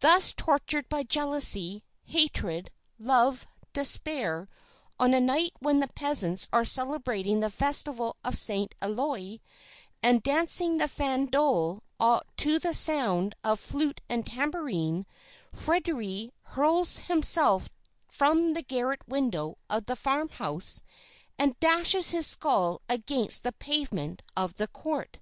[0.00, 4.48] Thus tortured by jealousy, hatred, love, despair,
[4.98, 9.38] on a night when the peasants are celebrating the Festival of Saint Éloi,
[10.02, 11.82] and dancing the farandole
[12.36, 15.06] to the sound of flute and tambourine,
[15.54, 17.68] Fréderi hurls himself
[18.08, 20.82] from the garret window of the farm house
[21.38, 25.20] and dashes his skull against the pavement of the court.